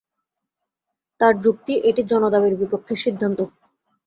তাঁর 1.19 1.33
যুক্তি, 1.43 1.73
এটি 1.89 2.01
জনদাবির 2.11 2.55
বিপক্ষের 2.61 2.97
সিদ্ধান্ত। 3.03 3.39